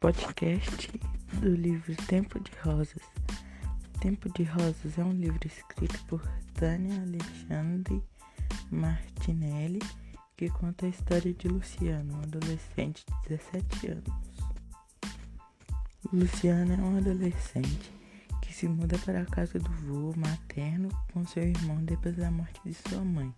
podcast 0.00 0.90
do 1.42 1.54
livro 1.54 1.94
Tempo 2.06 2.40
de 2.40 2.50
Rosas. 2.62 3.02
Tempo 4.00 4.32
de 4.32 4.44
Rosas 4.44 4.96
é 4.96 5.04
um 5.04 5.12
livro 5.12 5.46
escrito 5.46 6.02
por 6.06 6.26
Tânia 6.54 7.02
Alexandre 7.02 8.02
Martinelli 8.70 9.78
que 10.38 10.48
conta 10.48 10.86
a 10.86 10.88
história 10.88 11.34
de 11.34 11.48
Luciano, 11.48 12.14
um 12.14 12.22
adolescente 12.22 13.04
de 13.24 13.36
17 13.36 13.88
anos. 13.88 14.14
Luciano 16.10 16.72
é 16.72 16.78
um 16.78 16.96
adolescente 16.96 17.92
que 18.40 18.54
se 18.54 18.66
muda 18.66 18.96
para 19.00 19.20
a 19.20 19.26
casa 19.26 19.58
do 19.58 19.70
vô 19.70 20.14
materno 20.16 20.88
com 21.12 21.26
seu 21.26 21.42
irmão 21.42 21.76
depois 21.84 22.16
da 22.16 22.30
morte 22.30 22.58
de 22.64 22.72
sua 22.72 23.04
mãe, 23.04 23.34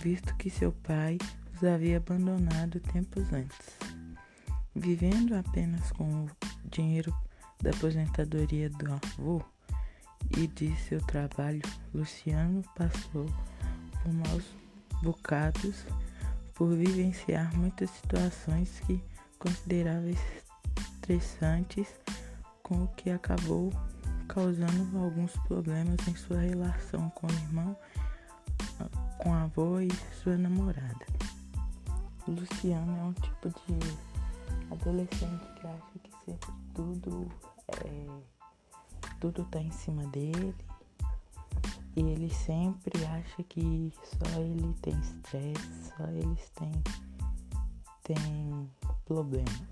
visto 0.00 0.36
que 0.36 0.48
seu 0.48 0.70
pai 0.70 1.18
os 1.52 1.64
havia 1.64 1.96
abandonado 1.96 2.78
tempos 2.78 3.32
antes. 3.32 3.93
Vivendo 4.74 5.34
apenas 5.34 5.92
com 5.92 6.24
o 6.24 6.30
dinheiro 6.70 7.14
da 7.62 7.70
aposentadoria 7.70 8.68
do 8.70 8.92
avô 8.92 9.42
e 10.36 10.46
de 10.48 10.74
seu 10.76 11.00
trabalho, 11.02 11.62
Luciano 11.94 12.62
passou 12.74 13.26
por 14.02 14.12
maus 14.12 14.44
bocados 15.02 15.84
por 16.54 16.74
vivenciar 16.74 17.54
muitas 17.56 17.90
situações 17.90 18.80
que 18.86 19.02
considerava 19.38 20.08
estressantes, 20.10 21.88
com 22.62 22.84
o 22.84 22.88
que 22.88 23.10
acabou 23.10 23.70
causando 24.28 24.98
alguns 24.98 25.32
problemas 25.46 25.96
em 26.08 26.16
sua 26.16 26.40
relação 26.40 27.10
com 27.10 27.26
o 27.26 27.32
irmão, 27.32 27.76
com 29.18 29.34
a 29.34 29.42
avó 29.42 29.80
e 29.80 29.90
sua 30.22 30.38
namorada. 30.38 31.06
Luciano 32.26 32.96
é 32.96 33.02
um 33.02 33.12
tipo 33.12 33.50
de 33.50 33.83
adolescente 34.84 35.46
que 35.54 35.66
acha 35.66 35.98
que 36.02 36.10
sempre 36.24 36.52
tudo 36.74 37.26
é, 37.68 38.06
tudo 39.18 39.44
tá 39.46 39.58
em 39.58 39.70
cima 39.70 40.06
dele 40.08 40.54
e 41.96 42.00
ele 42.00 42.28
sempre 42.28 43.04
acha 43.06 43.42
que 43.44 43.90
só 44.02 44.40
ele 44.40 44.74
tem 44.82 44.98
estresse, 44.98 45.92
só 45.96 46.04
eles 46.08 46.50
têm, 46.50 46.72
têm 48.02 48.70
problemas. 49.06 49.62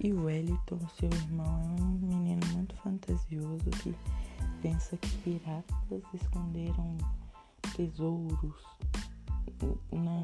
E 0.00 0.12
o 0.12 0.24
Wellington, 0.24 0.78
seu 0.98 1.08
irmão, 1.08 1.62
é 1.78 1.82
um 1.82 1.88
menino 1.88 2.46
muito 2.48 2.74
fantasioso 2.76 3.70
que 3.82 3.94
pensa 4.60 4.96
que 4.96 5.16
piratas 5.18 6.02
esconderam 6.12 6.96
tesouros 7.76 8.62
na, 9.92 10.22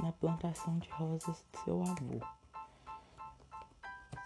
na 0.00 0.12
plantação 0.12 0.78
de 0.78 0.88
rosas 0.90 1.44
de 1.52 1.58
seu 1.64 1.82
avô. 1.82 2.37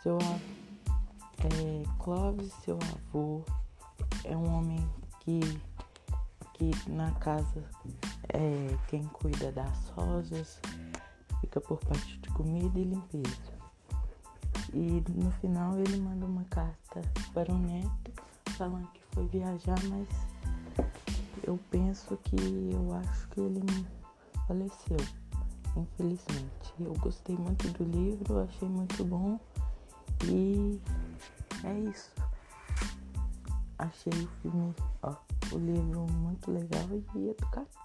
Seu 0.03 0.19
é, 0.19 1.83
Clóvis, 2.01 2.53
seu 2.65 2.77
avô, 2.77 3.43
é 4.25 4.37
um 4.37 4.53
homem 4.53 4.85
que, 5.21 5.41
que 6.55 6.91
na 6.91 7.13
casa 7.13 7.63
é 8.29 8.77
quem 8.89 9.05
cuida 9.05 9.53
das 9.53 9.89
rosas, 9.91 10.61
fica 11.41 11.61
por 11.61 11.79
parte 11.85 12.19
de 12.19 12.29
comida 12.31 12.81
e 12.81 12.83
limpeza. 12.83 13.53
E 14.73 15.05
no 15.09 15.31
final 15.41 15.79
ele 15.79 15.99
manda 15.99 16.27
uma 16.27 16.45
carta 16.45 17.01
para 17.33 17.53
o 17.53 17.59
neto 17.59 18.13
falando 18.57 18.89
que 18.93 19.03
foi 19.13 19.27
viajar, 19.29 19.79
mas 19.85 20.09
eu 21.45 21.59
penso 21.71 22.17
que 22.25 22.37
eu 22.73 22.93
acho 22.95 23.29
que 23.29 23.41
ele 23.41 23.87
faleceu, 24.49 24.97
infelizmente. 25.77 26.75
Eu 26.81 26.95
gostei 26.95 27.37
muito 27.37 27.69
do 27.69 27.85
livro, 27.85 28.41
achei 28.41 28.69
muito 28.69 29.05
bom. 29.05 29.39
E 30.25 30.81
é 31.65 31.79
isso. 31.91 32.13
Achei 33.79 34.13
o 34.13 34.29
filme, 34.41 34.75
ó, 35.03 35.15
o 35.53 35.59
livro 35.59 36.07
muito 36.13 36.51
legal 36.51 36.87
e 37.17 37.29
educativo. 37.29 37.83